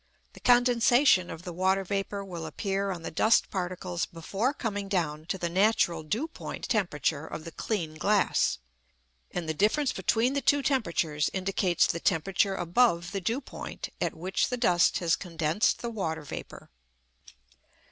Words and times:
The 0.33 0.39
condensation 0.39 1.29
of 1.29 1.43
the 1.43 1.53
water 1.53 1.83
vapour 1.83 2.25
will 2.25 2.47
appear 2.47 2.89
on 2.89 3.03
the 3.03 3.11
dust 3.11 3.51
particles 3.51 4.07
before 4.07 4.51
coming 4.51 4.89
down 4.89 5.25
to 5.27 5.37
the 5.37 5.47
natural 5.47 6.01
dew 6.01 6.27
point 6.27 6.67
temperature 6.67 7.27
of 7.27 7.45
the 7.45 7.51
clean 7.51 7.99
glass. 7.99 8.57
And 9.29 9.47
the 9.47 9.53
difference 9.53 9.91
between 9.93 10.33
the 10.33 10.41
two 10.41 10.63
temperatures 10.63 11.29
indicates 11.33 11.85
the 11.85 11.99
temperature 11.99 12.55
above 12.55 13.11
the 13.11 13.21
dew 13.21 13.41
point 13.41 13.89
at 14.01 14.15
which 14.15 14.47
the 14.49 14.57
dust 14.57 14.97
has 14.97 15.15
condensed 15.15 15.83
the 15.83 15.91
water 15.91 16.23
vapour. 16.23 16.71